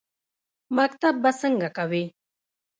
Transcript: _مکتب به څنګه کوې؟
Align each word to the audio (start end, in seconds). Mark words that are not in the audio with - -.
_مکتب 0.77 1.15
به 1.23 1.31
څنګه 1.41 1.69
کوې؟ 1.77 2.03